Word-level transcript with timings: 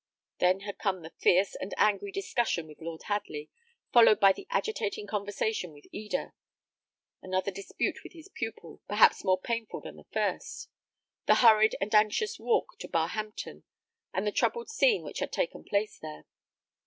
Then 0.39 0.61
had 0.61 0.79
come 0.79 1.03
the 1.03 1.11
fierce 1.19 1.53
and 1.55 1.75
angry 1.77 2.11
discussion 2.11 2.65
with 2.65 2.81
Lord 2.81 3.03
Hadley, 3.03 3.51
followed 3.93 4.19
by 4.19 4.31
an 4.35 4.45
agitating 4.49 5.05
conversation 5.05 5.73
with 5.73 5.85
Eda; 5.91 6.33
another 7.21 7.51
dispute 7.51 8.01
with 8.03 8.13
his 8.13 8.27
pupil, 8.27 8.81
perhaps 8.87 9.23
more 9.23 9.39
painful 9.39 9.79
than 9.79 9.97
the 9.97 10.05
first; 10.11 10.69
the 11.27 11.35
hurried 11.45 11.75
and 11.79 11.93
anxious 11.93 12.39
walk 12.39 12.79
to 12.79 12.87
Barhampton, 12.87 13.61
and 14.11 14.25
the 14.25 14.31
troubled 14.31 14.71
scene 14.71 15.03
which 15.03 15.19
had 15.19 15.31
taken 15.31 15.63
place 15.63 15.99
there. 15.99 16.25